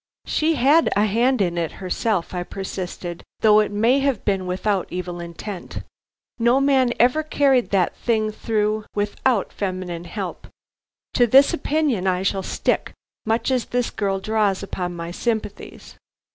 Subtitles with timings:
[0.25, 4.87] "She had a hand in it herself," I persisted; "though it may have been without
[4.89, 5.83] evil intent.
[6.39, 10.47] No man ever carried that thing through without feminine help.
[11.13, 12.93] To this opinion I shall stick,
[13.27, 15.99] much as this girl draws upon my sympathies."